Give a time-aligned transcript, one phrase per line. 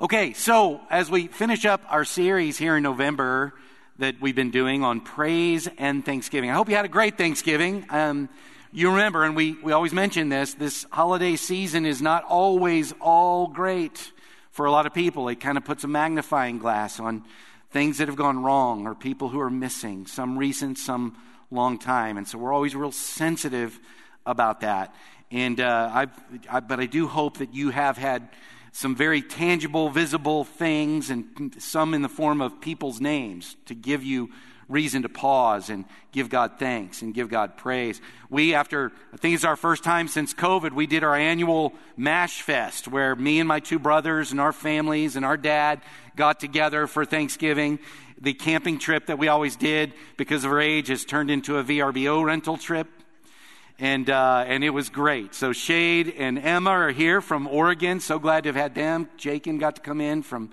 [0.00, 3.52] Okay, so as we finish up our series here in November
[3.98, 7.84] that we've been doing on praise and thanksgiving, I hope you had a great Thanksgiving.
[7.90, 8.28] Um,
[8.70, 13.48] you remember, and we, we always mention this, this holiday season is not always all
[13.48, 14.12] great
[14.52, 15.28] for a lot of people.
[15.30, 17.24] It kind of puts a magnifying glass on
[17.72, 21.16] things that have gone wrong or people who are missing, some recent, some
[21.50, 22.18] long time.
[22.18, 23.80] And so we're always real sensitive
[24.24, 24.94] about that.
[25.32, 26.12] And uh, I've,
[26.48, 28.28] I, but I do hope that you have had
[28.72, 34.04] some very tangible, visible things, and some in the form of people's names to give
[34.04, 34.30] you
[34.68, 38.00] reason to pause and give God thanks and give God praise.
[38.28, 42.42] We, after, I think it's our first time since COVID, we did our annual MASH
[42.42, 45.80] Fest where me and my two brothers and our families and our dad
[46.16, 47.78] got together for Thanksgiving.
[48.20, 51.64] The camping trip that we always did because of our age has turned into a
[51.64, 52.88] VRBO rental trip
[53.78, 55.34] and uh, and it was great.
[55.34, 58.00] So Shade and Emma are here from Oregon.
[58.00, 59.08] So glad to have had them.
[59.16, 60.50] Jakin got to come in from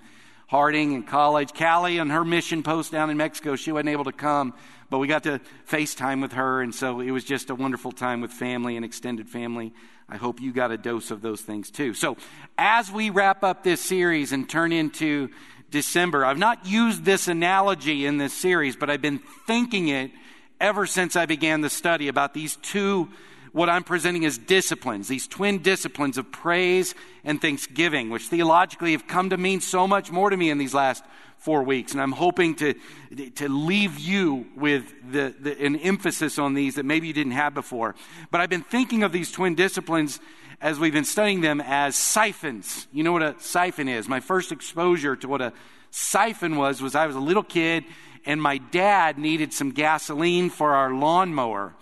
[0.48, 1.52] Harding and college.
[1.52, 4.54] Callie on her mission post down in Mexico, she wasn't able to come,
[4.90, 8.20] but we got to FaceTime with her, and so it was just a wonderful time
[8.20, 9.72] with family and extended family.
[10.08, 11.94] I hope you got a dose of those things too.
[11.94, 12.16] So
[12.56, 15.30] as we wrap up this series and turn into
[15.72, 20.12] December, I've not used this analogy in this series, but I've been thinking it
[20.60, 23.08] ever since I began the study about these two,
[23.52, 29.06] what I'm presenting as disciplines, these twin disciplines of praise and thanksgiving, which theologically have
[29.06, 31.02] come to mean so much more to me in these last
[31.38, 31.92] four weeks.
[31.92, 32.74] And I'm hoping to,
[33.36, 37.54] to leave you with the, the, an emphasis on these that maybe you didn't have
[37.54, 37.94] before.
[38.30, 40.20] But I've been thinking of these twin disciplines
[40.60, 42.86] as we've been studying them as siphons.
[42.92, 44.08] You know what a siphon is?
[44.08, 45.52] My first exposure to what a
[45.90, 47.84] siphon was was I was a little kid
[48.26, 51.74] and my dad needed some gasoline for our lawnmower.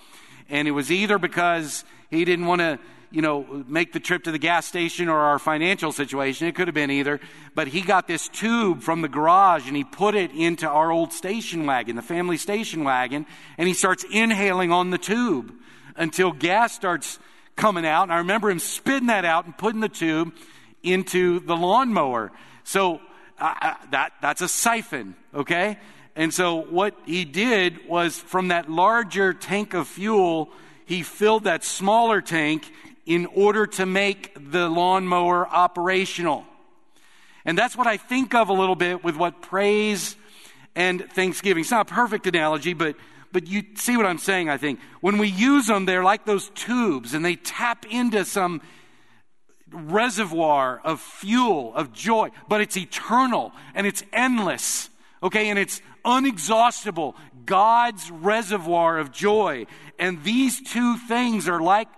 [0.49, 2.79] And it was either because he didn't want to,
[3.11, 6.47] you know, make the trip to the gas station or our financial situation.
[6.47, 7.19] It could have been either.
[7.55, 11.13] But he got this tube from the garage and he put it into our old
[11.13, 13.25] station wagon, the family station wagon,
[13.57, 15.53] and he starts inhaling on the tube
[15.97, 17.19] until gas starts
[17.57, 18.05] coming out.
[18.05, 20.35] And I remember him spitting that out and putting the tube
[20.83, 22.33] into the lawnmower.
[22.65, 23.01] So
[23.39, 25.79] uh, that, that's a siphon, okay?
[26.17, 30.51] And so what he did was from that larger tank of fuel,
[30.87, 32.71] he filled that smaller tank
[33.07, 36.45] in order to make the lawnmower operational.
[37.45, 40.17] And that's what I think of a little bit with what praise
[40.75, 41.63] and thanksgiving.
[41.63, 42.97] It's not a perfect analogy, but
[43.35, 44.79] but you see what I'm saying, I think.
[45.01, 48.63] When we use them, they're like those tubes and they tap into some
[49.73, 54.89] reservoir of fuel, of joy, but it's eternal and it's endless.
[55.21, 57.15] Okay, and it's unexhaustible,
[57.47, 59.67] God's reservoir of joy.
[59.99, 61.89] And these two things are like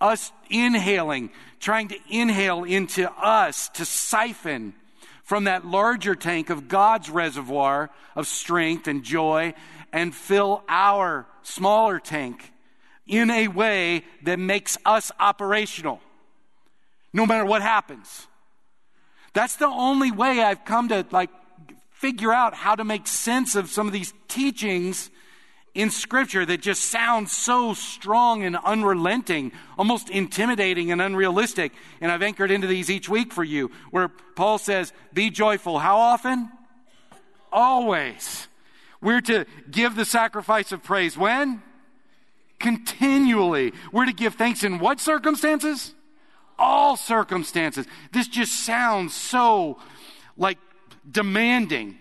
[0.00, 4.74] us inhaling, trying to inhale into us to siphon
[5.24, 9.54] from that larger tank of God's reservoir of strength and joy
[9.92, 12.52] and fill our smaller tank
[13.06, 16.00] in a way that makes us operational,
[17.12, 18.26] no matter what happens.
[19.32, 21.30] That's the only way I've come to like
[21.98, 25.10] figure out how to make sense of some of these teachings
[25.74, 31.72] in Scripture that just sound so strong and unrelenting, almost intimidating and unrealistic.
[32.00, 35.78] And I've anchored into these each week for you, where Paul says, Be joyful.
[35.78, 36.50] How often?
[37.52, 38.48] Always.
[39.00, 41.16] We're to give the sacrifice of praise.
[41.16, 41.62] When?
[42.58, 43.72] Continually.
[43.92, 45.94] We're to give thanks in what circumstances?
[46.58, 47.86] All circumstances.
[48.12, 49.78] This just sounds so
[50.38, 50.58] like
[51.10, 51.98] demanding.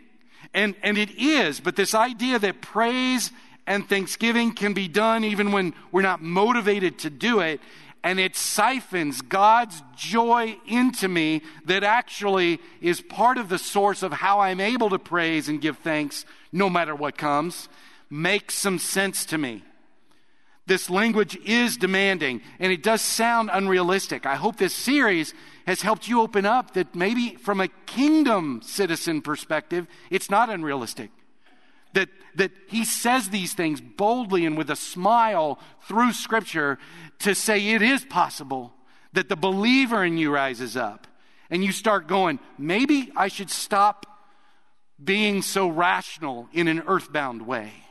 [0.53, 3.31] And, and it is, but this idea that praise
[3.67, 7.59] and thanksgiving can be done even when we're not motivated to do it,
[8.03, 14.13] and it siphons God's joy into me that actually is part of the source of
[14.13, 17.67] how I'm able to praise and give thanks no matter what comes,
[18.09, 19.63] makes some sense to me.
[20.67, 24.25] This language is demanding and it does sound unrealistic.
[24.25, 25.33] I hope this series
[25.67, 31.11] has helped you open up that maybe from a kingdom citizen perspective, it's not unrealistic.
[31.93, 36.79] That, that he says these things boldly and with a smile through scripture
[37.19, 38.73] to say it is possible
[39.13, 41.07] that the believer in you rises up
[41.49, 44.05] and you start going, maybe I should stop
[45.01, 47.84] being so rational in an earthbound way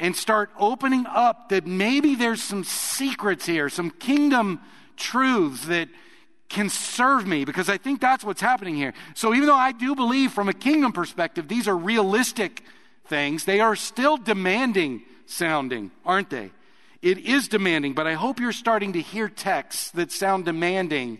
[0.00, 4.60] and start opening up that maybe there's some secrets here, some kingdom
[4.96, 5.88] truths that
[6.48, 8.92] can serve me because I think that's what's happening here.
[9.14, 12.62] So even though I do believe from a kingdom perspective these are realistic
[13.06, 16.50] things, they are still demanding sounding, aren't they?
[17.02, 21.18] It is demanding, but I hope you're starting to hear texts that sound demanding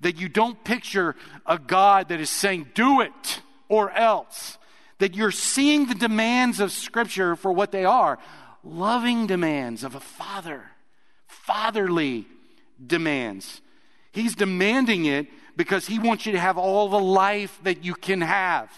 [0.00, 1.14] That you don't picture
[1.46, 4.56] a God that is saying, do it or else.
[5.00, 8.18] That you're seeing the demands of Scripture for what they are
[8.62, 10.64] loving demands of a father,
[11.26, 12.26] fatherly
[12.84, 13.60] demands.
[14.12, 18.20] He's demanding it because he wants you to have all the life that you can
[18.20, 18.70] have.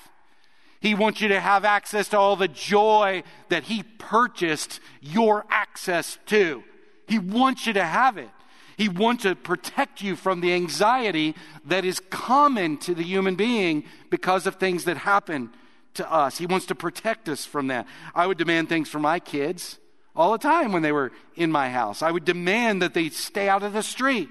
[0.81, 6.19] He wants you to have access to all the joy that he purchased your access
[6.27, 6.65] to.
[7.07, 8.31] He wants you to have it.
[8.77, 11.37] He wants to protect you from the anxiety
[11.67, 15.51] that is common to the human being because of things that happen
[15.95, 16.39] to us.
[16.39, 17.87] He wants to protect us from that.
[18.15, 19.79] I would demand things for my kids
[20.15, 22.03] all the time when they were in my house.
[22.03, 24.29] I would demand that they stay out of the street.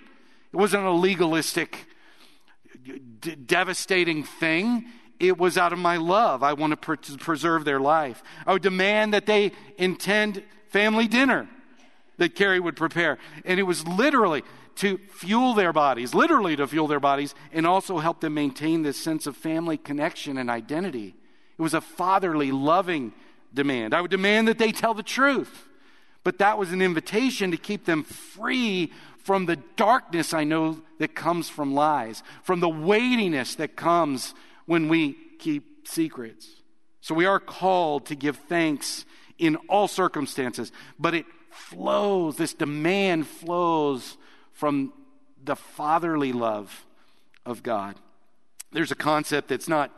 [0.53, 1.87] It wasn't a legalistic,
[3.19, 4.85] d- devastating thing.
[5.19, 6.43] It was out of my love.
[6.43, 8.23] I want to per- preserve their life.
[8.45, 11.47] I would demand that they intend family dinner
[12.17, 13.17] that Carrie would prepare.
[13.45, 14.43] And it was literally
[14.75, 18.97] to fuel their bodies, literally to fuel their bodies, and also help them maintain this
[18.97, 21.15] sense of family connection and identity.
[21.61, 23.13] It was a fatherly, loving
[23.53, 23.93] demand.
[23.93, 25.67] I would demand that they tell the truth.
[26.23, 31.13] But that was an invitation to keep them free from the darkness I know that
[31.13, 34.33] comes from lies, from the weightiness that comes
[34.65, 36.49] when we keep secrets.
[36.99, 39.05] So we are called to give thanks
[39.37, 44.17] in all circumstances, but it flows, this demand flows
[44.51, 44.93] from
[45.43, 46.87] the fatherly love
[47.45, 47.97] of God.
[48.71, 49.91] There's a concept that's not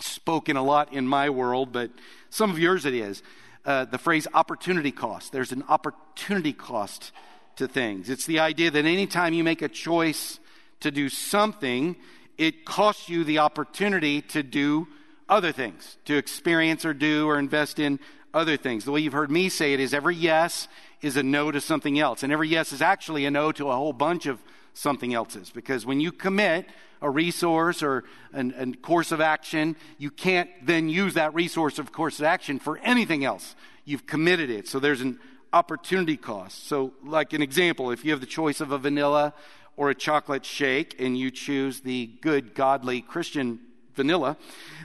[0.00, 1.90] spoken a lot in my world, but
[2.30, 3.22] some of yours it is.
[3.64, 5.32] Uh, the phrase opportunity cost.
[5.32, 7.12] There's an opportunity cost
[7.56, 8.08] to things.
[8.08, 10.38] It's the idea that anytime you make a choice
[10.80, 11.96] to do something,
[12.38, 14.88] it costs you the opportunity to do
[15.28, 17.98] other things, to experience or do or invest in
[18.32, 18.84] other things.
[18.84, 20.68] The way you've heard me say it is every yes
[21.02, 22.22] is a no to something else.
[22.22, 24.40] And every yes is actually a no to a whole bunch of
[24.78, 25.50] something else is.
[25.50, 26.66] Because when you commit
[27.02, 32.18] a resource or a course of action, you can't then use that resource of course
[32.18, 33.56] of action for anything else.
[33.84, 34.68] You've committed it.
[34.68, 35.18] So there's an
[35.52, 36.66] opportunity cost.
[36.66, 39.32] So, like an example, if you have the choice of a vanilla
[39.76, 43.60] or a chocolate shake and you choose the good, godly Christian
[43.94, 44.36] vanilla,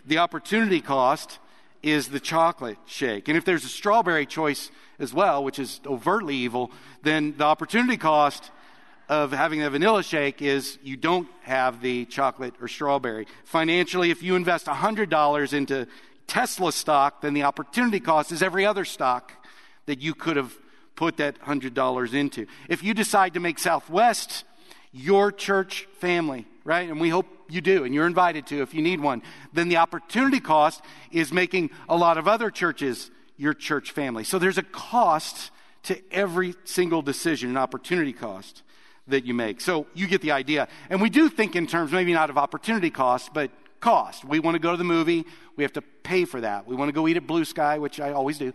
[0.06, 1.40] the opportunity cost
[1.82, 3.28] is the chocolate shake.
[3.28, 7.98] And if there's a strawberry choice as well, which is overtly evil, then the opportunity
[7.98, 8.52] cost
[9.10, 13.28] of having a vanilla shake is you don't have the chocolate or strawberry.
[13.44, 15.88] Financially, if you invest $100 into
[16.28, 19.32] Tesla stock, then the opportunity cost is every other stock
[19.86, 20.58] that you could have
[20.96, 22.48] put that $100 into.
[22.70, 24.46] If you decide to make Southwest
[24.92, 26.88] your church family, right?
[26.88, 29.22] And we hope you do, and you're invited to if you need one.
[29.52, 34.24] Then the opportunity cost is making a lot of other churches your church family.
[34.24, 35.52] So there's a cost
[35.84, 38.64] to every single decision, an opportunity cost
[39.08, 39.62] that you make.
[39.62, 40.68] So you get the idea.
[40.90, 44.24] And we do think in terms maybe not of opportunity cost, but cost.
[44.24, 46.66] We want to go to the movie, we have to pay for that.
[46.66, 48.54] We want to go eat at Blue Sky, which I always do.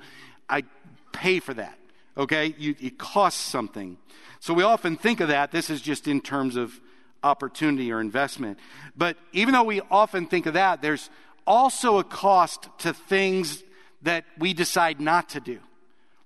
[0.49, 0.65] I
[1.13, 1.79] pay for that.
[2.17, 2.55] Okay?
[2.59, 3.99] You, it costs something.
[4.41, 5.51] So we often think of that.
[5.53, 6.81] This is just in terms of
[7.23, 8.59] opportunity or investment.
[8.97, 11.11] But even though we often think of that, there's
[11.47, 13.63] also a cost to things
[14.03, 15.59] that we decide not to do.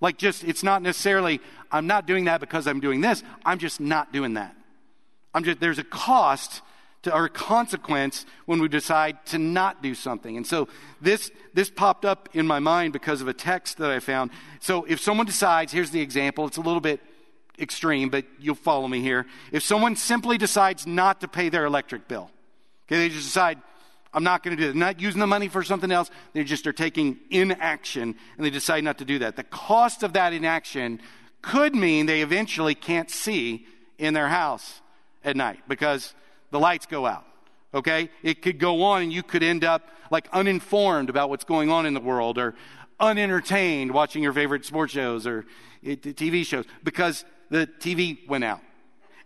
[0.03, 1.41] Like, just, it's not necessarily,
[1.71, 3.23] I'm not doing that because I'm doing this.
[3.45, 4.55] I'm just not doing that.
[5.33, 6.61] I'm just, there's a cost
[7.03, 10.37] to, or a consequence when we decide to not do something.
[10.37, 10.69] And so
[11.01, 14.33] this, this popped up in my mind because of a text that I found.
[14.61, 17.01] So if someone decides, here's the example, it's a little bit
[17.61, 19.25] extreme, but you'll follow me here.
[19.53, 22.29] If someone simply decides not to pay their electric bill,
[22.87, 23.59] okay, they just decide,
[24.15, 24.73] I'm not going to do it.
[24.73, 26.11] They're not using the money for something else.
[26.35, 29.37] They just are taking inaction and they decide not to do that.
[29.37, 31.01] The cost of that inaction
[31.41, 33.67] could mean they eventually can't see
[33.99, 34.81] in their house
[35.25, 36.15] at night because
[36.51, 37.25] the lights go out.
[37.75, 38.11] Okay?
[38.23, 41.87] It could go on and you could end up like uninformed about what's going on
[41.87, 42.55] in the world or
[43.01, 45.47] unentertained watching your favorite sports shows or
[45.85, 48.61] eh, TV shows because the TV went out.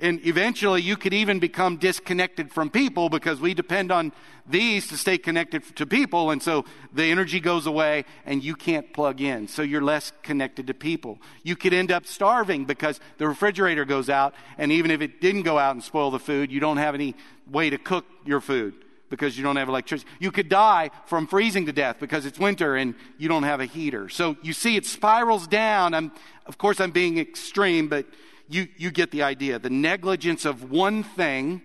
[0.00, 4.12] And eventually you could even become disconnected from people because we depend on
[4.48, 6.30] these to stay connected to people.
[6.30, 9.48] And so the energy goes away and you can't plug in.
[9.48, 11.18] So you're less connected to people.
[11.42, 14.34] You could end up starving because the refrigerator goes out.
[14.58, 17.14] And even if it didn't go out and spoil the food, you don't have any
[17.50, 18.74] way to cook your food
[19.08, 20.10] because you don't have electricity.
[20.18, 23.66] You could die from freezing to death because it's winter and you don't have a
[23.66, 24.08] heater.
[24.08, 25.94] So you see it spirals down.
[25.94, 26.12] I'm,
[26.46, 28.06] of course, I'm being extreme, but
[28.48, 29.58] you, you get the idea.
[29.58, 31.62] The negligence of one thing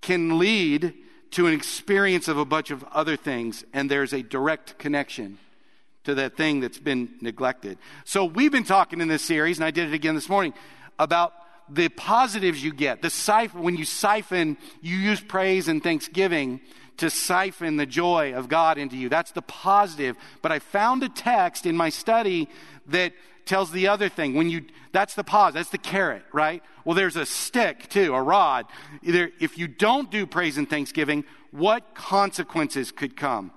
[0.00, 0.94] can lead
[1.32, 5.38] to an experience of a bunch of other things, and there's a direct connection
[6.04, 7.78] to that thing that's been neglected.
[8.04, 10.54] So we've been talking in this series, and I did it again this morning,
[10.98, 11.34] about
[11.68, 13.02] the positives you get.
[13.02, 16.60] The siphon, when you siphon, you use praise and thanksgiving
[16.96, 19.08] to siphon the joy of God into you.
[19.08, 20.16] That's the positive.
[20.40, 22.48] But I found a text in my study
[22.86, 23.12] that
[23.48, 24.34] tells the other thing.
[24.34, 26.62] When you, that's the pause, that's the carrot, right?
[26.84, 28.66] Well, there's a stick too, a rod.
[29.02, 33.50] Either if you don't do praise and thanksgiving, what consequences could come?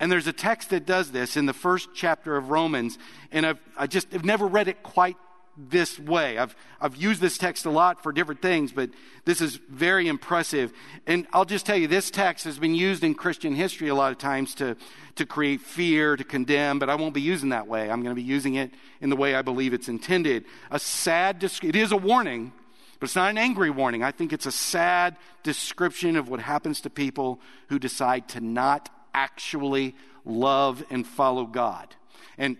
[0.00, 2.98] And there's a text that does this in the first chapter of Romans,
[3.30, 5.16] and I've, I just have never read it quite
[5.56, 6.38] this way.
[6.38, 8.90] I've, I've used this text a lot for different things, but
[9.24, 10.72] this is very impressive.
[11.06, 14.12] And I'll just tell you, this text has been used in Christian history a lot
[14.12, 14.76] of times to,
[15.16, 17.90] to create fear, to condemn, but I won't be using that way.
[17.90, 20.44] I'm going to be using it in the way I believe it's intended.
[20.70, 22.52] A sad, it is a warning,
[22.98, 24.02] but it's not an angry warning.
[24.02, 28.88] I think it's a sad description of what happens to people who decide to not
[29.12, 29.94] actually
[30.24, 31.94] love and follow God.
[32.38, 32.56] And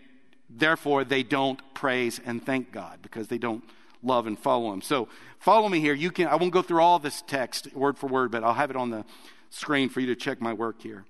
[0.54, 3.64] Therefore, they don't praise and thank God because they don't
[4.02, 4.82] love and follow Him.
[4.82, 5.94] So, follow me here.
[5.94, 6.26] You can.
[6.26, 8.90] I won't go through all this text word for word, but I'll have it on
[8.90, 9.04] the
[9.50, 11.04] screen for you to check my work here.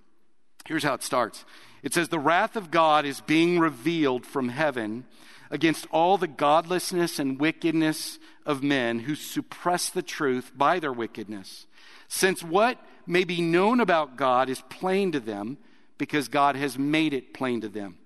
[0.67, 1.45] Here's how it starts.
[1.83, 5.07] It says, "The wrath of God is being revealed from heaven
[5.51, 11.67] against all the godlessness and wickedness of men who suppress the truth by their wickedness,
[12.09, 15.59] since what may be known about God is plain to them."
[15.99, 17.99] Because God has made it plain to them.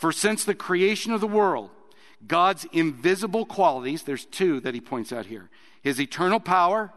[0.00, 1.68] For since the creation of the world,
[2.26, 5.50] God's invisible qualities, there's two that he points out here
[5.82, 6.90] his eternal power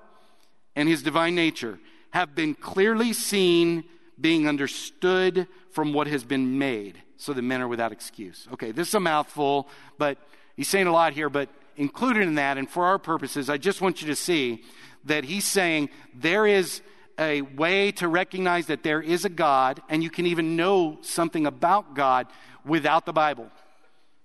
[0.74, 1.80] and his divine nature
[2.12, 3.84] have been clearly seen,
[4.20, 8.48] being understood from what has been made, so that men are without excuse.
[8.54, 9.68] Okay, this is a mouthful,
[9.98, 10.18] but
[10.56, 13.82] he's saying a lot here, but included in that, and for our purposes, I just
[13.82, 14.64] want you to see
[15.04, 16.82] that he's saying there is
[17.20, 21.46] a way to recognize that there is a God, and you can even know something
[21.46, 22.28] about God
[22.66, 23.50] without the Bible.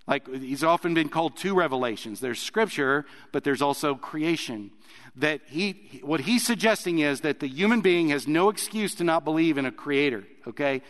[0.07, 2.21] Like he's often been called two revelations.
[2.21, 4.71] There's scripture, but there's also creation.
[5.17, 9.25] That he, what he's suggesting is that the human being has no excuse to not
[9.25, 10.81] believe in a creator, okay?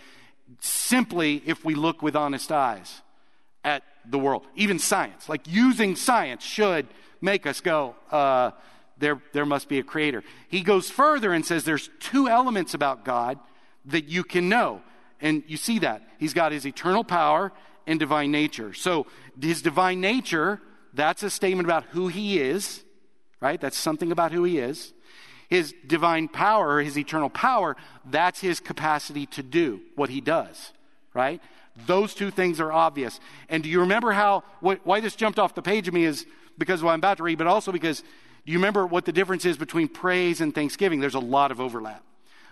[0.61, 3.03] Simply if we look with honest eyes
[3.65, 4.47] at the world.
[4.55, 6.87] Even science, like using science should
[7.21, 8.53] make us go, uh,
[8.99, 10.23] there, there must be a creator.
[10.49, 13.39] He goes further and says there's two elements about God
[13.87, 14.83] that you can know.
[15.21, 16.03] And you see that.
[16.19, 17.53] He's got his eternal power
[17.87, 18.73] and divine nature.
[18.73, 19.07] So,
[19.41, 20.61] his divine nature,
[20.93, 22.85] that's a statement about who he is,
[23.41, 23.61] right?
[23.61, 24.93] That's something about who he is.
[25.49, 30.73] His divine power, his eternal power, that's his capacity to do what he does,
[31.15, 31.41] right?
[31.87, 33.19] Those two things are obvious.
[33.49, 36.27] And do you remember how, why this jumped off the page of me is
[36.59, 38.03] because of what I'm about to read, but also because
[38.53, 41.01] you remember what the difference is between praise and thanksgiving?
[41.01, 42.03] There's a lot of overlap.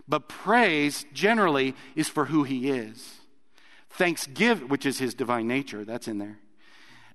[0.07, 3.15] But praise generally is for who he is.
[3.91, 6.39] Thanksgiving, which is his divine nature, that's in there.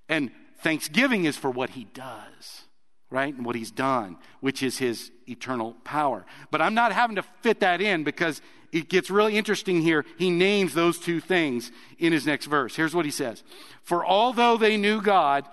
[0.08, 2.62] And thanksgiving is for what he does,
[3.08, 3.32] right?
[3.32, 6.26] And what he's done, which is his eternal power.
[6.50, 10.04] But I'm not having to fit that in because it gets really interesting here.
[10.18, 11.70] He names those two things
[12.00, 12.74] in his next verse.
[12.74, 13.44] Here's what he says
[13.84, 15.46] For although they knew God,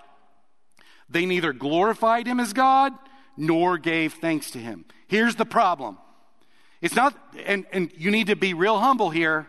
[1.08, 2.92] they neither glorified him as God
[3.36, 4.84] nor gave thanks to him.
[5.08, 5.98] Here's the problem
[6.80, 9.46] it's not, and, and you need to be real humble here.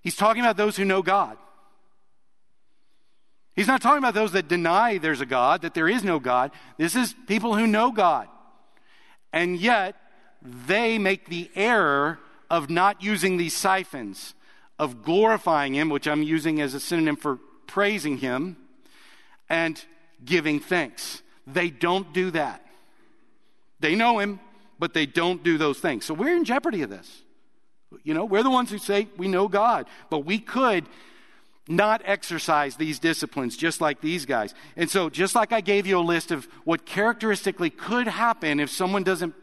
[0.00, 1.38] He's talking about those who know God.
[3.54, 6.50] He's not talking about those that deny there's a God, that there is no God.
[6.76, 8.28] This is people who know God.
[9.32, 9.96] And yet,
[10.42, 12.18] they make the error
[12.50, 14.34] of not using these siphons,
[14.78, 18.58] of glorifying Him, which I'm using as a synonym for praising Him,
[19.48, 19.82] and
[20.24, 21.22] giving thanks.
[21.46, 22.64] They don't do that.
[23.80, 24.40] They know Him,
[24.78, 26.04] but they don't do those things.
[26.04, 27.22] So we're in jeopardy of this.
[28.02, 30.86] You know, we're the ones who say we know God, but we could
[31.68, 34.54] not exercise these disciplines just like these guys.
[34.76, 38.70] And so, just like I gave you a list of what characteristically could happen if
[38.70, 39.34] someone doesn't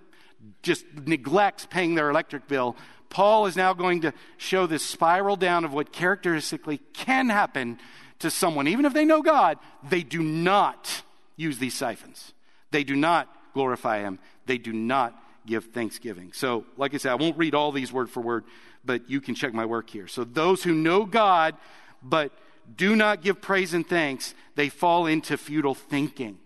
[0.61, 2.75] just neglects paying their electric bill,
[3.09, 7.79] Paul is now going to show this spiral down of what characteristically can happen
[8.19, 8.67] to someone.
[8.67, 9.57] Even if they know God,
[9.87, 11.03] they do not
[11.43, 12.33] use these siphons.
[12.71, 14.19] They do not glorify Him.
[14.45, 15.13] They do not
[15.45, 16.31] give thanksgiving.
[16.33, 18.45] So, like I said, I won't read all these word for word,
[18.83, 20.07] but you can check my work here.
[20.07, 21.55] So, those who know God
[22.01, 22.31] but
[22.75, 26.37] do not give praise and thanks, they fall into futile thinking.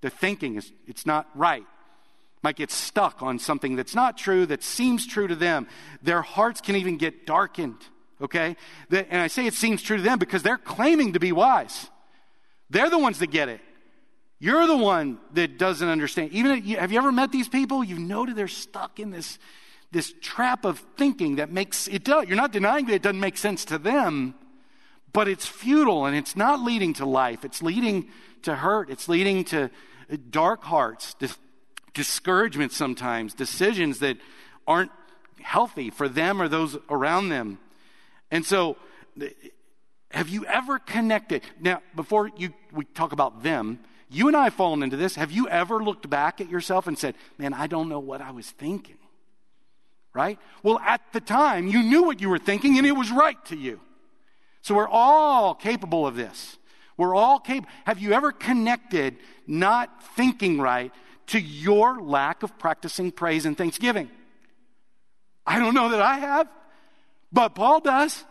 [0.00, 1.64] The thinking is it's not right.
[2.42, 5.66] Might get stuck on something that's not true, that seems true to them.
[6.02, 7.80] Their hearts can even get darkened.
[8.20, 8.56] Okay?
[8.90, 11.90] And I say it seems true to them because they're claiming to be wise.
[12.70, 13.60] They're the ones that get it.
[14.38, 16.32] You're the one that doesn't understand.
[16.32, 17.82] Even have you ever met these people?
[17.82, 19.38] You know that they're stuck in this,
[19.92, 22.06] this trap of thinking that makes it.
[22.06, 24.34] You're not denying that it doesn't make sense to them,
[25.12, 27.44] but it's futile and it's not leading to life.
[27.44, 28.08] It's leading
[28.42, 28.90] to hurt.
[28.90, 29.70] It's leading to
[30.30, 31.38] dark hearts, dis-
[31.94, 34.18] discouragement sometimes, decisions that
[34.66, 34.90] aren't
[35.40, 37.58] healthy for them or those around them.
[38.30, 38.76] And so,
[40.10, 41.42] have you ever connected?
[41.60, 45.16] Now, before you, we talk about them, you and I have fallen into this.
[45.16, 48.30] Have you ever looked back at yourself and said, Man, I don't know what I
[48.30, 48.98] was thinking?
[50.14, 50.38] Right?
[50.62, 53.56] Well, at the time, you knew what you were thinking and it was right to
[53.56, 53.80] you.
[54.62, 56.56] So we're all capable of this.
[56.96, 57.68] We're all capable.
[57.84, 60.92] Have you ever connected not thinking right
[61.28, 64.10] to your lack of practicing praise and thanksgiving?
[65.46, 66.48] I don't know that I have,
[67.32, 68.24] but Paul does.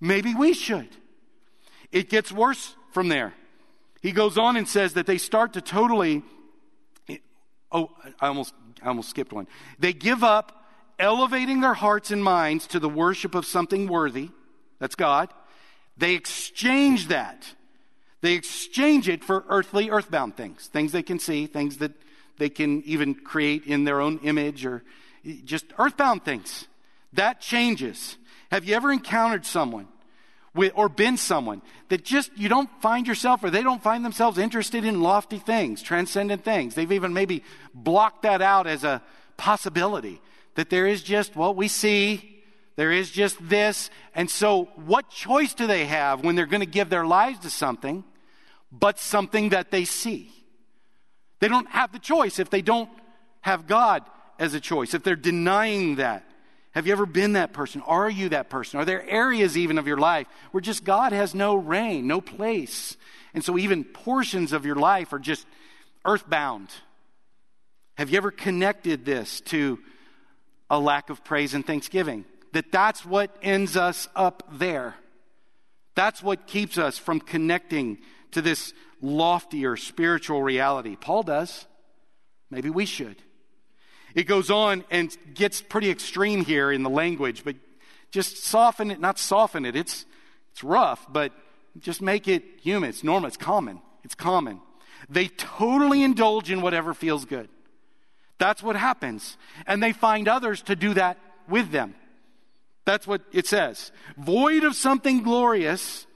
[0.00, 0.88] Maybe we should.
[1.92, 3.34] It gets worse from there.
[4.02, 6.22] He goes on and says that they start to totally,
[7.72, 9.48] oh, I almost, I almost skipped one.
[9.78, 10.64] They give up
[10.98, 14.30] elevating their hearts and minds to the worship of something worthy.
[14.78, 15.32] That's God.
[15.96, 17.54] They exchange that.
[18.20, 21.92] They exchange it for earthly, earthbound things, things they can see, things that
[22.38, 24.82] they can even create in their own image or
[25.44, 26.66] just earthbound things.
[27.12, 28.16] That changes.
[28.50, 29.88] Have you ever encountered someone
[30.56, 34.38] with, or been someone that just you don't find yourself or they don't find themselves
[34.38, 36.74] interested in lofty things, transcendent things?
[36.74, 37.44] They've even maybe
[37.74, 39.02] blocked that out as a
[39.36, 40.20] possibility
[40.56, 42.42] that there is just what we see,
[42.76, 43.90] there is just this.
[44.14, 47.50] And so, what choice do they have when they're going to give their lives to
[47.50, 48.04] something
[48.72, 50.32] but something that they see?
[51.40, 52.90] They don't have the choice if they don't
[53.42, 54.02] have God
[54.38, 56.28] as a choice, if they're denying that.
[56.76, 57.80] Have you ever been that person?
[57.86, 58.78] Are you that person?
[58.78, 62.98] Are there areas even of your life where just God has no reign, no place?
[63.32, 65.46] And so even portions of your life are just
[66.04, 66.68] earthbound.
[67.96, 69.78] Have you ever connected this to
[70.68, 72.26] a lack of praise and thanksgiving?
[72.52, 74.96] That that's what ends us up there.
[75.94, 78.00] That's what keeps us from connecting
[78.32, 80.94] to this loftier spiritual reality.
[80.94, 81.64] Paul does.
[82.50, 83.16] Maybe we should.
[84.16, 87.54] It goes on and gets pretty extreme here in the language, but
[88.10, 89.76] just soften it, not soften it.
[89.76, 90.06] It's,
[90.52, 91.32] it's rough, but
[91.78, 92.88] just make it human.
[92.88, 93.28] It's normal.
[93.28, 93.82] It's common.
[94.04, 94.62] It's common.
[95.10, 97.50] They totally indulge in whatever feels good.
[98.38, 99.36] That's what happens.
[99.66, 101.94] And they find others to do that with them.
[102.86, 103.92] That's what it says.
[104.16, 106.06] Void of something glorious,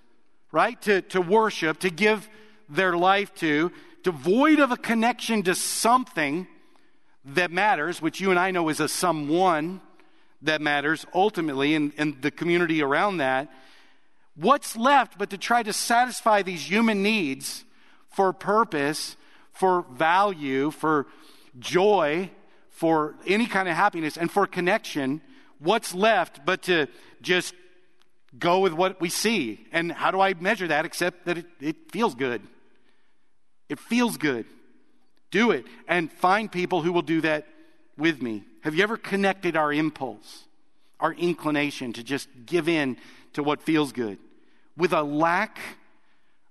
[0.53, 0.81] right?
[0.83, 2.31] To, to worship, to give
[2.67, 6.47] their life to, devoid of a connection to something
[7.35, 9.81] that matters, which you and I know is a someone
[10.43, 13.49] that matters ultimately in, in the community around that,
[14.35, 17.65] what's left but to try to satisfy these human needs
[18.09, 19.17] for purpose,
[19.53, 21.07] for value, for
[21.59, 22.31] joy,
[22.71, 25.21] for any kind of happiness, and for connection?
[25.59, 26.87] What's left but to
[27.21, 27.55] just
[28.39, 29.67] go with what we see?
[29.73, 32.41] And how do I measure that except that it, it feels good?
[33.69, 34.47] It feels good.
[35.31, 37.47] Do it and find people who will do that
[37.97, 38.45] with me.
[38.63, 40.45] Have you ever connected our impulse,
[40.99, 42.97] our inclination to just give in
[43.35, 44.19] to what feels good
[44.77, 45.59] with a lack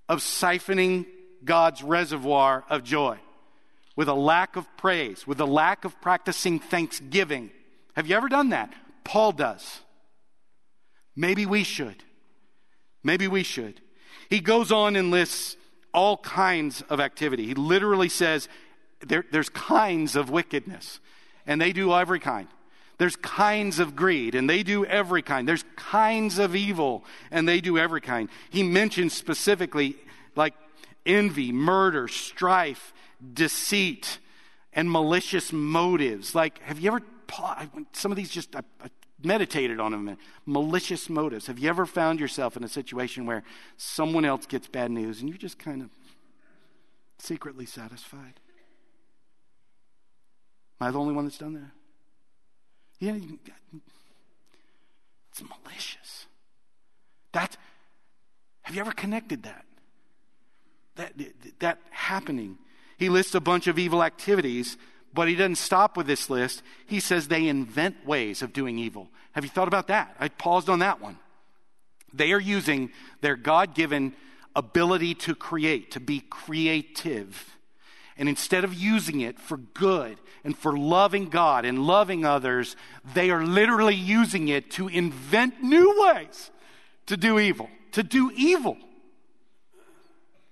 [0.07, 1.05] of siphoning
[1.43, 3.17] God's reservoir of joy,
[3.95, 7.51] with a lack of praise, with a lack of practicing thanksgiving?
[7.95, 8.73] Have you ever done that?
[9.03, 9.81] Paul does.
[11.15, 12.03] Maybe we should.
[13.03, 13.81] Maybe we should.
[14.29, 15.57] He goes on and lists
[15.93, 17.45] all kinds of activity.
[17.45, 18.47] He literally says
[19.05, 20.99] there, there's kinds of wickedness,
[21.45, 22.47] and they do every kind.
[22.97, 25.47] There's kinds of greed, and they do every kind.
[25.47, 28.29] There's kinds of evil, and they do every kind.
[28.49, 29.95] He mentions specifically
[30.35, 30.53] like
[31.05, 32.93] envy, murder, strife,
[33.33, 34.19] deceit,
[34.73, 36.35] and malicious motives.
[36.35, 37.01] Like, have you ever,
[37.93, 38.89] some of these just, I, I
[39.23, 40.17] meditated on them.
[40.45, 41.47] Malicious motives.
[41.47, 43.43] Have you ever found yourself in a situation where
[43.77, 45.89] someone else gets bad news and you're just kind of
[47.17, 48.39] secretly satisfied?
[50.79, 51.71] Am I the only one that's done that?
[52.99, 53.15] Yeah,
[55.31, 56.25] it's malicious.
[57.31, 57.57] That
[58.63, 59.65] have you ever connected that?
[60.95, 61.13] That
[61.59, 62.57] that happening.
[62.97, 64.77] He lists a bunch of evil activities,
[65.13, 66.61] but he doesn't stop with this list.
[66.85, 69.09] He says they invent ways of doing evil.
[69.31, 70.15] Have you thought about that?
[70.19, 71.17] I paused on that one.
[72.13, 74.13] They are using their God given
[74.55, 77.58] ability to create, to be creative
[78.19, 82.75] and instead of using it for good and for loving God and loving others,
[83.13, 86.51] they are literally using it to invent new ways
[87.05, 88.77] to do evil, to do evil.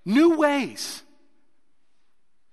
[0.05, 1.03] New ways.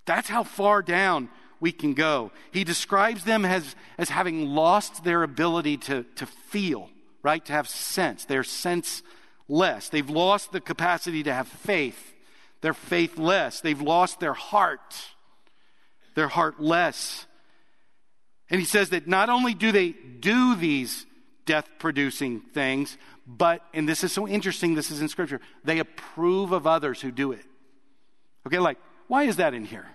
[0.05, 1.29] That's how far down
[1.61, 2.33] we can go.
[2.51, 6.91] He describes them as, as having lost their ability to, to feel,
[7.23, 7.43] right?
[7.45, 8.25] To have sense.
[8.25, 9.89] They're senseless.
[9.91, 12.14] They've lost the capacity to have faith
[12.65, 13.61] They're faithless.
[13.61, 14.95] They've lost their heart.
[16.15, 17.27] They're heartless.
[18.49, 21.05] And he says that not only do they do these
[21.45, 22.97] death producing things,
[23.27, 27.11] but, and this is so interesting, this is in Scripture, they approve of others who
[27.11, 27.45] do it.
[28.47, 29.87] Okay, like, why is that in here?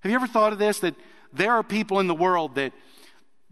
[0.00, 0.80] Have you ever thought of this?
[0.80, 0.96] That
[1.32, 2.72] there are people in the world that,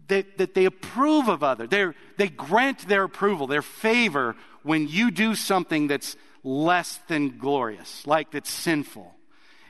[0.09, 1.69] that, that they approve of others.
[1.69, 8.05] they they grant their approval, their favor, when you do something that's less than glorious,
[8.05, 9.13] like that's sinful.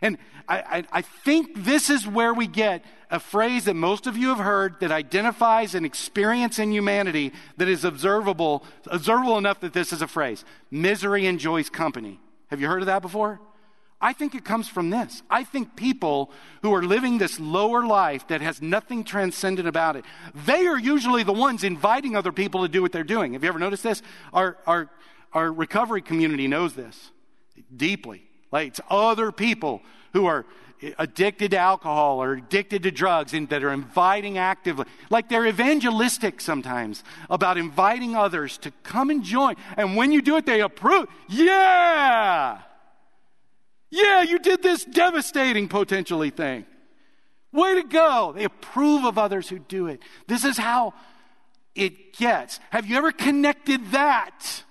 [0.01, 4.15] And I, I, I, think this is where we get a phrase that most of
[4.15, 9.73] you have heard that identifies an experience in humanity that is observable, observable enough that
[9.73, 12.19] this is a phrase misery enjoys company.
[12.47, 13.39] Have you heard of that before?
[13.99, 15.23] I think it comes from this.
[15.29, 16.29] I think people
[16.61, 20.05] who are living this lower life that has nothing transcendent about it,
[20.45, 23.33] they are usually the ones inviting other people to do what they're doing.
[23.33, 24.03] Have you ever noticed this?
[24.33, 24.91] Our, our,
[25.37, 27.11] our recovery community knows this
[27.75, 28.23] deeply.
[28.51, 29.81] Like it's other people
[30.13, 30.45] who are
[30.97, 34.85] addicted to alcohol or addicted to drugs and that are inviting actively.
[35.09, 39.55] Like they're evangelistic sometimes about inviting others to come and join.
[39.75, 41.07] And when you do it, they approve.
[41.29, 42.59] Yeah!
[43.89, 46.65] Yeah, you did this devastating potentially thing.
[47.51, 48.33] Way to go.
[48.35, 50.01] They approve of others who do it.
[50.27, 50.93] This is how
[51.73, 52.59] it gets.
[52.71, 54.63] Have you ever connected that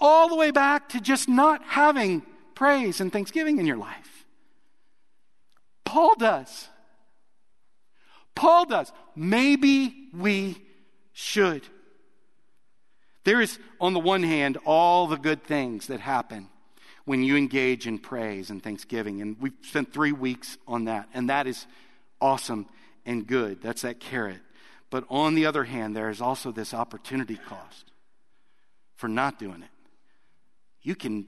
[0.00, 2.22] all the way back to just not having
[2.54, 4.26] praise and thanksgiving in your life?
[5.84, 6.68] Paul does.
[8.34, 8.92] Paul does.
[9.14, 10.62] Maybe we
[11.12, 11.62] should.
[13.24, 16.48] There is, on the one hand, all the good things that happen
[17.04, 19.20] when you engage in praise and thanksgiving.
[19.20, 21.66] And we've spent three weeks on that, and that is
[22.20, 22.66] awesome
[23.04, 23.60] and good.
[23.60, 24.40] That's that carrot.
[24.90, 27.92] But on the other hand, there is also this opportunity cost
[28.96, 29.70] for not doing it.
[30.82, 31.26] You can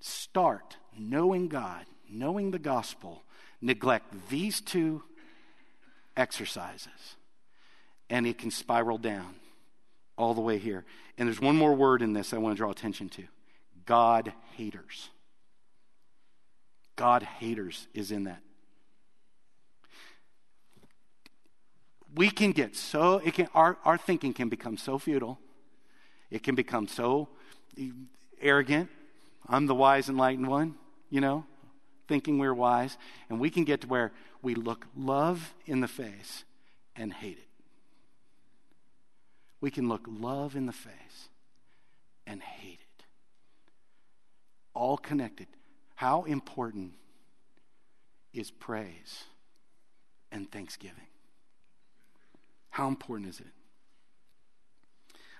[0.00, 3.22] start knowing God, knowing the gospel,
[3.60, 5.02] neglect these two
[6.16, 7.16] exercises,
[8.08, 9.36] and it can spiral down
[10.16, 10.84] all the way here.
[11.16, 13.24] And there's one more word in this I want to draw attention to
[13.86, 15.10] God haters.
[16.96, 18.42] God haters is in that.
[22.14, 25.38] We can get so, it can, our, our thinking can become so futile.
[26.30, 27.28] It can become so
[28.40, 28.88] arrogant.
[29.48, 30.76] I'm the wise, enlightened one,
[31.10, 31.44] you know,
[32.08, 32.96] thinking we're wise.
[33.28, 36.44] And we can get to where we look love in the face
[36.96, 37.48] and hate it.
[39.60, 41.28] We can look love in the face
[42.26, 42.90] and hate it
[44.74, 45.46] all connected.
[45.94, 46.94] How important
[48.32, 49.24] is praise
[50.32, 51.06] and thanksgiving?
[52.70, 53.46] How important is it?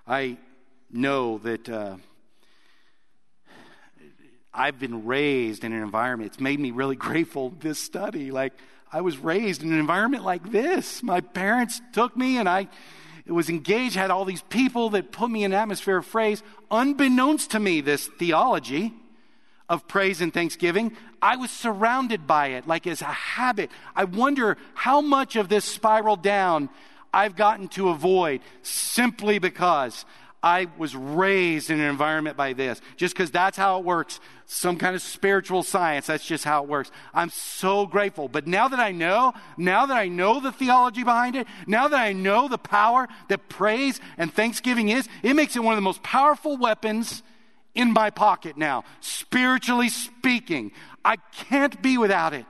[0.07, 0.37] I
[0.91, 1.97] know that uh,
[4.53, 6.33] I've been raised in an environment.
[6.33, 8.31] It's made me really grateful this study.
[8.31, 8.53] Like,
[8.93, 11.03] I was raised in an environment like this.
[11.03, 12.69] My parents took me, and I
[13.27, 16.43] was engaged, had all these people that put me in an atmosphere of praise.
[16.71, 18.93] Unbeknownst to me, this theology
[19.69, 23.71] of praise and thanksgiving, I was surrounded by it like as a habit.
[23.95, 26.69] I wonder how much of this spiral down
[27.13, 30.05] I've gotten to avoid simply because
[30.43, 32.81] I was raised in an environment by this.
[32.97, 34.21] Just because that's how it works.
[34.47, 36.07] Some kind of spiritual science.
[36.07, 36.91] That's just how it works.
[37.13, 38.29] I'm so grateful.
[38.29, 42.01] But now that I know, now that I know the theology behind it, now that
[42.01, 45.83] I know the power that praise and thanksgiving is, it makes it one of the
[45.83, 47.23] most powerful weapons
[47.75, 48.85] in my pocket now.
[49.01, 50.73] Spiritually speaking,
[51.05, 52.47] I can't be without it.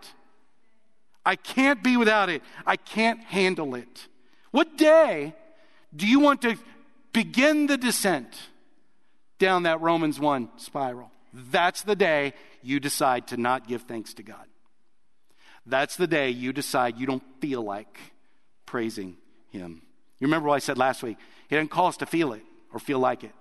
[1.27, 2.43] I can't be without it.
[2.65, 4.09] I can't handle it.
[4.53, 5.35] What day
[5.95, 6.57] do you want to
[7.13, 8.49] begin the descent
[9.39, 11.11] down that Romans 1 spiral?
[11.33, 14.45] That's the day you decide to not give thanks to God.
[15.67, 17.99] That's the day you decide you don't feel like
[18.67, 19.17] praising
[19.51, 19.83] Him.
[20.19, 21.19] You remember what I said last week?
[21.49, 22.43] He didn't call us to feel it
[22.73, 23.33] or feel like it.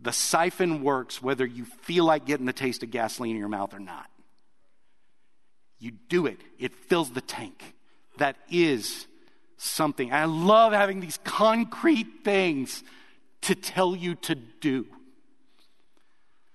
[0.00, 3.74] The siphon works whether you feel like getting the taste of gasoline in your mouth
[3.74, 4.06] or not.
[5.80, 7.74] You do it, it fills the tank.
[8.18, 9.06] That is
[9.58, 10.12] something.
[10.12, 12.82] I love having these concrete things
[13.42, 14.86] to tell you to do.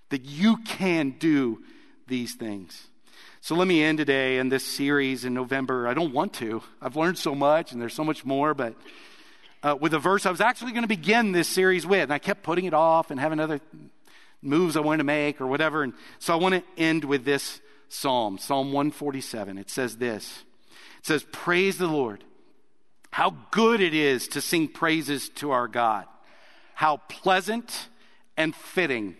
[0.10, 1.60] That you can do
[2.08, 2.88] these things.
[3.42, 5.88] So let me end today in this series in November.
[5.88, 6.64] I don't want to.
[6.82, 8.74] I've learned so much and there's so much more, but
[9.62, 12.04] uh, with a verse I was actually going to begin this series with.
[12.04, 13.60] And I kept putting it off and having other
[14.42, 15.84] moves I wanted to make or whatever.
[15.84, 19.58] And so I want to end with this psalm, Psalm 147.
[19.58, 20.44] It says this
[21.00, 22.24] It says, Praise the Lord.
[23.14, 26.06] How good it is to sing praises to our God.
[26.74, 27.90] How pleasant
[28.36, 29.16] and fitting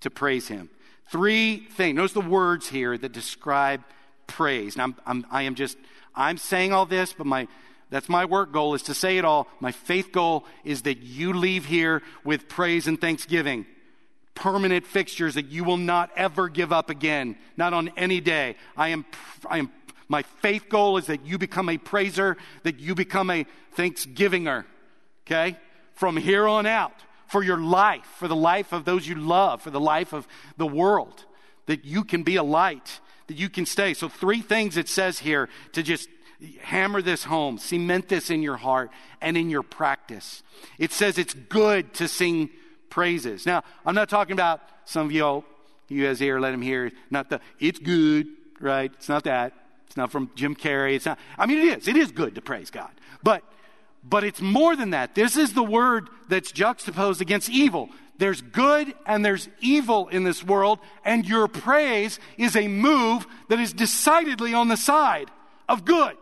[0.00, 0.70] to praise Him.
[1.12, 1.94] Three things.
[1.94, 3.82] Notice the words here that describe
[4.26, 4.78] praise.
[4.78, 5.76] Now, I'm, I'm, I am just,
[6.14, 7.46] I'm saying all this, but my,
[7.90, 9.46] that's my work goal is to say it all.
[9.60, 13.66] My faith goal is that you leave here with praise and thanksgiving.
[14.34, 18.56] Permanent fixtures that you will not ever give up again, not on any day.
[18.74, 19.04] I am,
[19.50, 19.70] I am,
[20.08, 24.64] my faith goal is that you become a praiser, that you become a thanksgivinger.
[25.26, 25.56] Okay?
[25.94, 26.94] From here on out
[27.28, 30.66] for your life, for the life of those you love, for the life of the
[30.66, 31.24] world,
[31.66, 33.94] that you can be a light, that you can stay.
[33.94, 36.08] So, three things it says here to just
[36.60, 38.90] hammer this home, cement this in your heart
[39.20, 40.42] and in your practice.
[40.78, 42.50] It says it's good to sing
[42.90, 43.46] praises.
[43.46, 45.44] Now, I'm not talking about some of y'all,
[45.88, 48.28] you guys here, let him hear, not the, it's good,
[48.60, 48.92] right?
[48.94, 49.54] It's not that.
[49.94, 50.96] It's not from Jim Carrey.
[50.96, 51.86] It's not, I mean, it is.
[51.86, 52.90] It is good to praise God.
[53.22, 53.44] But
[54.02, 55.14] but it's more than that.
[55.14, 57.90] This is the word that's juxtaposed against evil.
[58.18, 63.60] There's good and there's evil in this world, and your praise is a move that
[63.60, 65.30] is decidedly on the side
[65.68, 66.16] of good.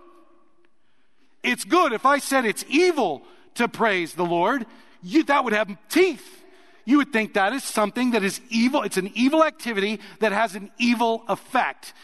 [1.42, 1.94] It's good.
[1.94, 3.22] If I said it's evil
[3.54, 4.66] to praise the Lord,
[5.02, 6.44] you, that would have teeth.
[6.84, 8.82] You would think that is something that is evil.
[8.82, 11.94] It's an evil activity that has an evil effect.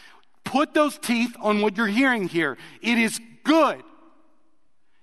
[0.49, 2.57] Put those teeth on what you're hearing here.
[2.81, 3.83] It is good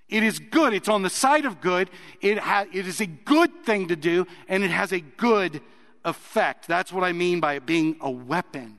[0.09, 0.73] it is good.
[0.73, 1.91] It's on the side of good.
[2.21, 5.61] It, ha- it is a good thing to do, and it has a good
[6.05, 6.69] effect.
[6.69, 8.79] That's what I mean by it being a weapon.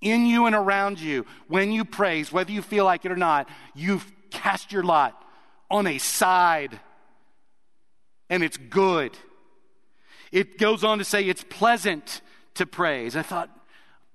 [0.00, 3.48] In you and around you, when you praise, whether you feel like it or not,
[3.74, 5.22] you've cast your lot
[5.70, 6.80] on a side,
[8.28, 9.16] and it's good.
[10.32, 12.22] It goes on to say it's pleasant
[12.54, 13.14] to praise.
[13.14, 13.50] I thought,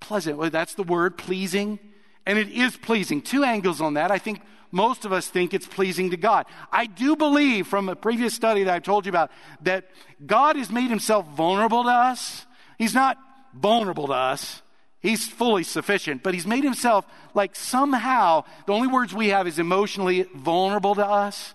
[0.00, 1.78] pleasant, well, that's the word, pleasing.
[2.26, 3.22] And it is pleasing.
[3.22, 4.10] Two angles on that.
[4.10, 4.40] I think
[4.72, 6.46] most of us think it's pleasing to God.
[6.72, 9.30] I do believe from a previous study that I've told you about
[9.62, 9.88] that
[10.24, 12.46] God has made himself vulnerable to us.
[12.78, 13.16] He's not
[13.54, 14.62] vulnerable to us.
[15.00, 19.58] He's fully sufficient, but he's made himself like somehow the only words we have is
[19.58, 21.54] emotionally vulnerable to us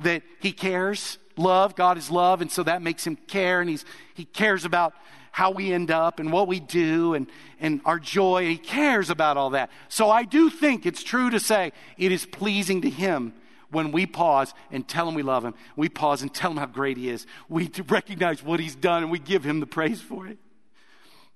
[0.00, 1.18] that he cares.
[1.36, 4.92] Love, God is love, and so that makes him care, and he's, he cares about
[5.32, 7.26] how we end up and what we do and,
[7.60, 8.46] and our joy.
[8.46, 9.70] He cares about all that.
[9.88, 13.34] So I do think it's true to say it is pleasing to Him
[13.70, 15.54] when we pause and tell Him we love Him.
[15.76, 17.26] We pause and tell Him how great He is.
[17.48, 20.38] We recognize what He's done and we give Him the praise for it.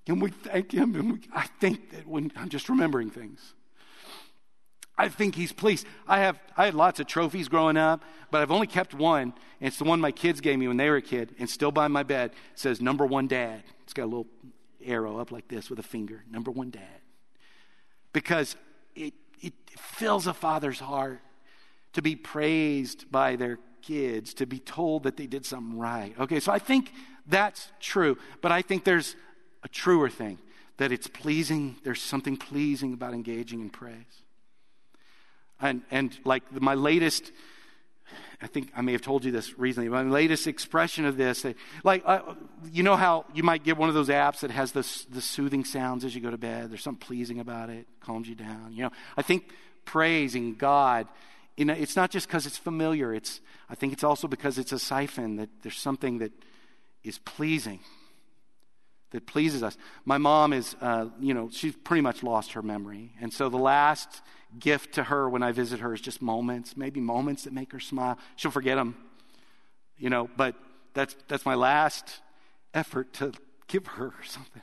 [0.07, 0.95] And we thank Him.
[0.95, 3.55] And we, I think that when I'm just remembering things.
[4.97, 5.87] I think he's pleased.
[6.07, 9.69] I have I had lots of trophies growing up, but I've only kept one, and
[9.69, 11.89] it's the one my kids gave me when they were a kid, and still by
[11.89, 12.31] my bed.
[12.31, 13.63] It says number one dad.
[13.83, 14.29] It's got a little
[14.85, 16.23] arrow up like this with a finger.
[16.31, 17.01] Number one dad.
[18.13, 18.57] Because
[18.95, 21.21] it it fills a father's heart
[21.95, 26.15] to be praised by their kids, to be told that they did something right.
[26.19, 26.93] Okay, so I think
[27.27, 29.17] that's true, but I think there's
[29.63, 30.39] a truer thing
[30.77, 34.24] that it's pleasing, there's something pleasing about engaging in praise.
[35.65, 37.33] And, and like my latest,
[38.43, 41.47] I think I may have told you this recently, my latest expression of this,
[41.83, 42.35] like, uh,
[42.71, 45.65] you know how you might get one of those apps that has the, the soothing
[45.65, 46.71] sounds as you go to bed?
[46.71, 48.73] There's something pleasing about it, calms you down.
[48.73, 49.55] You know, I think
[49.87, 51.09] praising God,
[51.57, 53.15] you know, it's not just because it's familiar.
[53.15, 56.33] It's, I think it's also because it's a siphon, that there's something that
[57.03, 57.81] is pleasing
[59.15, 59.79] that pleases us.
[60.05, 63.13] My mom is, uh, you know, she's pretty much lost her memory.
[63.21, 64.09] And so the last
[64.59, 67.79] gift to her when I visit her is just moments, maybe moments that make her
[67.79, 68.19] smile.
[68.35, 68.97] She'll forget them,
[69.97, 70.57] you know, but
[70.95, 72.23] that's, that's my last
[72.75, 73.33] effort to
[73.69, 74.63] give her something.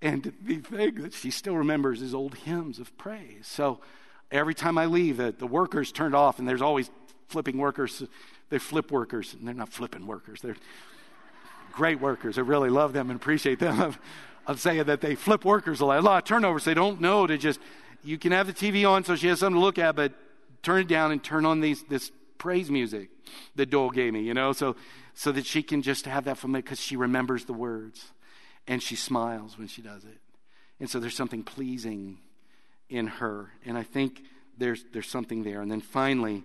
[0.00, 3.46] And the thing that she still remembers is old hymns of praise.
[3.46, 3.80] So
[4.30, 6.90] every time I leave, the, the workers turned off, and there's always
[7.28, 8.02] flipping workers.
[8.48, 10.40] They're flip workers, and they're not flipping workers.
[10.40, 10.56] They're
[11.72, 12.38] great workers.
[12.38, 13.96] I really love them and appreciate them.
[14.46, 15.98] I'm saying that they flip workers a lot.
[15.98, 16.64] A lot of turnovers.
[16.64, 17.60] They don't know to just
[18.02, 20.12] you can have the TV on so she has something to look at, but
[20.62, 23.10] turn it down and turn on these, this praise music
[23.56, 24.76] that Dole gave me, you know, so,
[25.14, 28.12] so that she can just have that it because she remembers the words
[28.66, 30.18] and she smiles when she does it.
[30.78, 32.18] And so there's something pleasing
[32.88, 33.50] in her.
[33.64, 34.22] And I think
[34.56, 35.60] there's, there's something there.
[35.60, 36.44] And then finally,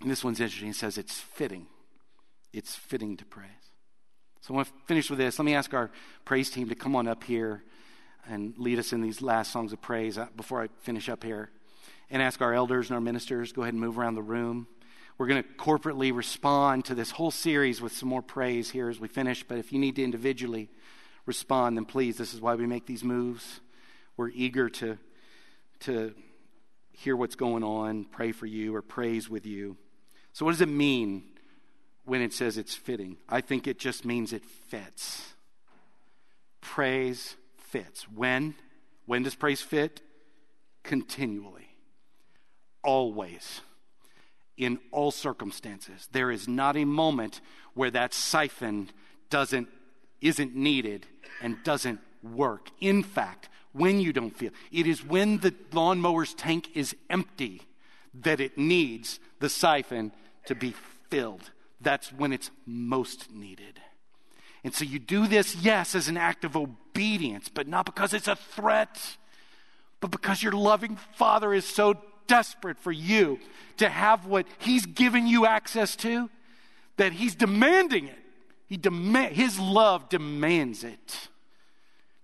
[0.00, 0.70] and this one's interesting.
[0.70, 1.66] It says it's fitting.
[2.52, 3.48] It's fitting to praise.
[4.44, 5.38] So I want to finish with this.
[5.38, 5.90] Let me ask our
[6.26, 7.62] praise team to come on up here
[8.28, 11.48] and lead us in these last songs of praise uh, before I finish up here.
[12.10, 14.66] And ask our elders and our ministers, go ahead and move around the room.
[15.16, 19.00] We're going to corporately respond to this whole series with some more praise here as
[19.00, 19.42] we finish.
[19.42, 20.68] But if you need to individually
[21.24, 23.60] respond, then please, this is why we make these moves.
[24.18, 24.98] We're eager to,
[25.80, 26.14] to
[26.92, 29.78] hear what's going on, pray for you, or praise with you.
[30.34, 31.33] So, what does it mean
[32.04, 33.16] when it says it's fitting?
[33.28, 35.34] I think it just means it fits.
[36.60, 38.08] Praise fits.
[38.08, 38.54] When?
[39.06, 40.00] When does praise fit?
[40.82, 41.68] Continually.
[42.82, 43.60] Always.
[44.56, 46.08] In all circumstances.
[46.12, 47.40] There is not a moment
[47.74, 48.90] where that siphon
[49.30, 49.68] doesn't
[50.20, 51.06] isn't needed
[51.42, 52.70] and doesn't work.
[52.80, 57.60] In fact, when you don't feel, it is when the lawnmower's tank is empty
[58.14, 60.12] that it needs the siphon
[60.46, 60.72] to be
[61.10, 61.50] filled.
[61.84, 63.80] That's when it's most needed.
[64.64, 68.28] And so you do this, yes, as an act of obedience, but not because it's
[68.28, 69.16] a threat,
[70.00, 71.94] but because your loving Father is so
[72.26, 73.38] desperate for you
[73.76, 76.30] to have what He's given you access to
[76.96, 78.18] that He's demanding it.
[78.66, 81.28] He demand, his love demands it,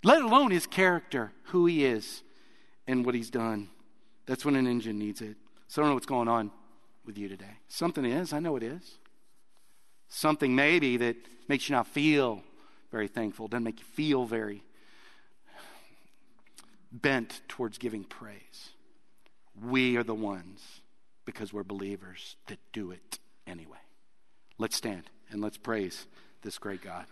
[0.03, 2.23] let alone His character, who He is,
[2.87, 3.69] and what He's done.
[4.25, 5.37] That's when an engine needs it.
[5.67, 6.49] So I don't know what's going on
[7.05, 7.57] with you today.
[7.67, 8.97] Something is, I know it is.
[10.13, 11.15] Something maybe that
[11.47, 12.43] makes you not feel
[12.91, 14.61] very thankful, doesn't make you feel very
[16.91, 18.71] bent towards giving praise.
[19.65, 20.81] We are the ones,
[21.25, 23.77] because we're believers, that do it anyway.
[24.57, 26.05] Let's stand and let's praise
[26.41, 27.05] this great God.